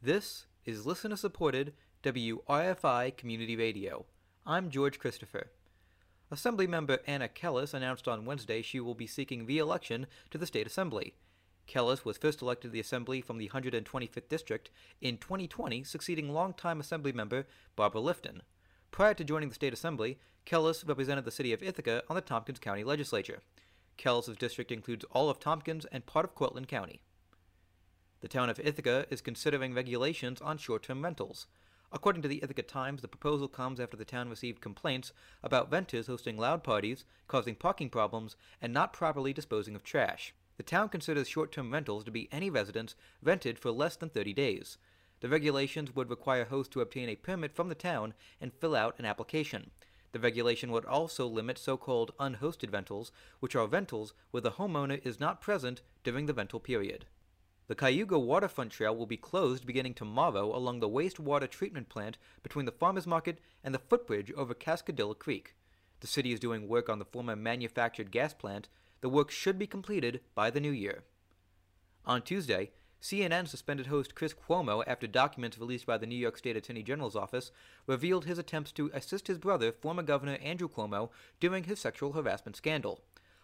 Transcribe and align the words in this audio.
This 0.00 0.46
is 0.64 0.86
listener 0.86 1.16
supported 1.16 1.72
WRFI 2.04 3.16
Community 3.16 3.56
Radio. 3.56 4.06
I'm 4.46 4.70
George 4.70 5.00
Christopher. 5.00 5.50
Assemblymember 6.32 7.00
Anna 7.04 7.26
Kelles 7.26 7.74
announced 7.74 8.06
on 8.06 8.24
Wednesday 8.24 8.62
she 8.62 8.78
will 8.78 8.94
be 8.94 9.08
seeking 9.08 9.44
re 9.44 9.58
election 9.58 10.06
to 10.30 10.38
the 10.38 10.46
State 10.46 10.68
Assembly. 10.68 11.14
Kelles 11.66 12.04
was 12.04 12.16
first 12.16 12.42
elected 12.42 12.70
to 12.70 12.72
the 12.74 12.78
Assembly 12.78 13.20
from 13.20 13.38
the 13.38 13.48
125th 13.48 14.28
District 14.28 14.70
in 15.00 15.16
2020, 15.18 15.82
succeeding 15.82 16.32
longtime 16.32 16.80
Assemblymember 16.80 17.44
Barbara 17.74 18.00
Lifton. 18.00 18.42
Prior 18.92 19.14
to 19.14 19.24
joining 19.24 19.48
the 19.48 19.54
State 19.56 19.72
Assembly, 19.72 20.20
Kelles 20.44 20.84
represented 20.84 21.24
the 21.24 21.32
city 21.32 21.52
of 21.52 21.60
Ithaca 21.60 22.04
on 22.08 22.14
the 22.14 22.22
Tompkins 22.22 22.60
County 22.60 22.84
Legislature. 22.84 23.40
Kelles's 23.96 24.36
district 24.36 24.70
includes 24.70 25.04
all 25.10 25.28
of 25.28 25.40
Tompkins 25.40 25.86
and 25.86 26.06
part 26.06 26.24
of 26.24 26.36
Cortland 26.36 26.68
County. 26.68 27.00
The 28.20 28.28
town 28.28 28.50
of 28.50 28.58
Ithaca 28.58 29.06
is 29.10 29.20
considering 29.20 29.74
regulations 29.74 30.40
on 30.40 30.58
short 30.58 30.82
term 30.82 31.04
rentals. 31.04 31.46
According 31.92 32.22
to 32.22 32.28
the 32.28 32.42
Ithaca 32.42 32.64
Times, 32.64 33.00
the 33.00 33.06
proposal 33.06 33.46
comes 33.46 33.78
after 33.78 33.96
the 33.96 34.04
town 34.04 34.28
received 34.28 34.60
complaints 34.60 35.12
about 35.40 35.70
renters 35.70 36.08
hosting 36.08 36.36
loud 36.36 36.64
parties, 36.64 37.04
causing 37.28 37.54
parking 37.54 37.88
problems, 37.88 38.34
and 38.60 38.72
not 38.72 38.92
properly 38.92 39.32
disposing 39.32 39.76
of 39.76 39.84
trash. 39.84 40.34
The 40.56 40.64
town 40.64 40.88
considers 40.88 41.28
short 41.28 41.52
term 41.52 41.72
rentals 41.72 42.02
to 42.04 42.10
be 42.10 42.28
any 42.32 42.50
residence 42.50 42.96
rented 43.22 43.56
for 43.56 43.70
less 43.70 43.94
than 43.94 44.10
30 44.10 44.32
days. 44.32 44.78
The 45.20 45.28
regulations 45.28 45.94
would 45.94 46.10
require 46.10 46.44
hosts 46.44 46.72
to 46.72 46.80
obtain 46.80 47.08
a 47.08 47.14
permit 47.14 47.54
from 47.54 47.68
the 47.68 47.76
town 47.76 48.14
and 48.40 48.52
fill 48.52 48.74
out 48.74 48.98
an 48.98 49.04
application. 49.04 49.70
The 50.10 50.18
regulation 50.18 50.72
would 50.72 50.86
also 50.86 51.28
limit 51.28 51.56
so 51.56 51.76
called 51.76 52.14
unhosted 52.18 52.72
rentals, 52.72 53.12
which 53.38 53.54
are 53.54 53.68
rentals 53.68 54.12
where 54.32 54.40
the 54.40 54.52
homeowner 54.52 55.00
is 55.06 55.20
not 55.20 55.40
present 55.40 55.82
during 56.02 56.26
the 56.26 56.34
rental 56.34 56.58
period. 56.58 57.06
The 57.68 57.74
Cayuga 57.74 58.18
Waterfront 58.18 58.72
Trail 58.72 58.96
will 58.96 59.04
be 59.04 59.18
closed 59.18 59.66
beginning 59.66 59.92
tomorrow 59.92 60.56
along 60.56 60.80
the 60.80 60.88
wastewater 60.88 61.48
treatment 61.48 61.90
plant 61.90 62.16
between 62.42 62.64
the 62.64 62.72
farmers 62.72 63.06
market 63.06 63.40
and 63.62 63.74
the 63.74 63.78
footbridge 63.78 64.32
over 64.32 64.54
Cascadilla 64.54 65.18
Creek. 65.18 65.54
The 66.00 66.06
city 66.06 66.32
is 66.32 66.40
doing 66.40 66.66
work 66.66 66.88
on 66.88 66.98
the 66.98 67.04
former 67.04 67.36
manufactured 67.36 68.10
gas 68.10 68.32
plant. 68.32 68.70
The 69.02 69.10
work 69.10 69.30
should 69.30 69.58
be 69.58 69.66
completed 69.66 70.22
by 70.34 70.48
the 70.48 70.60
new 70.60 70.70
year. 70.70 71.04
On 72.06 72.22
Tuesday, 72.22 72.70
CNN 73.02 73.46
suspended 73.46 73.88
host 73.88 74.14
Chris 74.14 74.32
Cuomo 74.32 74.82
after 74.86 75.06
documents 75.06 75.58
released 75.58 75.84
by 75.84 75.98
the 75.98 76.06
New 76.06 76.16
York 76.16 76.38
State 76.38 76.56
Attorney 76.56 76.82
General's 76.82 77.16
office 77.16 77.52
revealed 77.86 78.24
his 78.24 78.38
attempts 78.38 78.72
to 78.72 78.90
assist 78.94 79.26
his 79.26 79.36
brother, 79.36 79.72
former 79.72 80.02
Governor 80.02 80.38
Andrew 80.42 80.70
Cuomo, 80.70 81.10
during 81.38 81.64
his 81.64 81.78
sexual 81.78 82.14
harassment 82.14 82.56
scandal. 82.56 83.02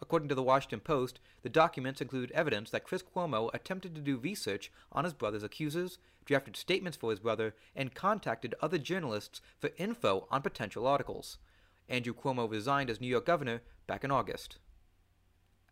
According 0.00 0.28
to 0.28 0.34
the 0.34 0.42
Washington 0.42 0.80
Post, 0.80 1.20
the 1.42 1.48
documents 1.48 2.00
include 2.00 2.30
evidence 2.32 2.70
that 2.70 2.84
Chris 2.84 3.02
Cuomo 3.02 3.50
attempted 3.54 3.94
to 3.94 4.00
do 4.00 4.18
research 4.18 4.70
on 4.92 5.04
his 5.04 5.14
brother's 5.14 5.42
accusers, 5.42 5.98
drafted 6.24 6.56
statements 6.56 6.98
for 6.98 7.10
his 7.10 7.20
brother, 7.20 7.54
and 7.74 7.94
contacted 7.94 8.54
other 8.60 8.78
journalists 8.78 9.40
for 9.58 9.70
info 9.78 10.26
on 10.30 10.42
potential 10.42 10.86
articles. 10.86 11.38
Andrew 11.88 12.12
Cuomo 12.12 12.50
resigned 12.50 12.90
as 12.90 13.00
New 13.00 13.06
York 13.06 13.24
governor 13.24 13.62
back 13.86 14.04
in 14.04 14.10
August. 14.10 14.58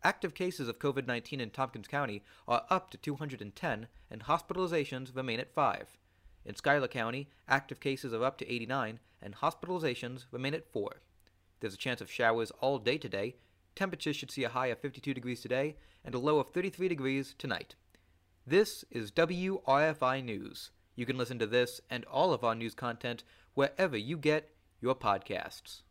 Active 0.03 0.33
cases 0.33 0.67
of 0.67 0.79
COVID 0.79 1.07
19 1.07 1.41
in 1.41 1.49
Tompkins 1.49 1.87
County 1.87 2.23
are 2.47 2.65
up 2.69 2.89
to 2.91 2.97
210, 2.97 3.87
and 4.09 4.23
hospitalizations 4.23 5.15
remain 5.15 5.39
at 5.39 5.53
5. 5.53 5.97
In 6.45 6.55
Schuyler 6.55 6.87
County, 6.87 7.27
active 7.47 7.79
cases 7.79 8.13
are 8.13 8.23
up 8.23 8.37
to 8.37 8.51
89, 8.51 8.99
and 9.21 9.35
hospitalizations 9.35 10.25
remain 10.31 10.53
at 10.53 10.71
4. 10.71 11.01
There's 11.59 11.73
a 11.73 11.77
chance 11.77 12.01
of 12.01 12.11
showers 12.11 12.51
all 12.61 12.77
day 12.77 12.99
today, 12.99 13.35
Temperatures 13.75 14.15
should 14.15 14.31
see 14.31 14.45
a 14.45 14.49
high 14.49 14.67
of 14.67 14.79
52 14.79 15.13
degrees 15.13 15.41
today 15.41 15.75
and 16.03 16.15
a 16.15 16.19
low 16.19 16.39
of 16.39 16.49
33 16.49 16.87
degrees 16.87 17.35
tonight. 17.37 17.75
This 18.47 18.85
is 18.89 19.11
WRFI 19.11 20.23
News. 20.23 20.71
You 20.95 21.05
can 21.05 21.17
listen 21.17 21.39
to 21.39 21.47
this 21.47 21.81
and 21.89 22.05
all 22.05 22.31
of 22.31 22.43
our 22.43 22.55
news 22.55 22.73
content 22.73 23.23
wherever 23.53 23.97
you 23.97 24.17
get 24.17 24.51
your 24.79 24.95
podcasts. 24.95 25.81